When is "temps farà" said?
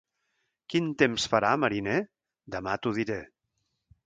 1.03-1.51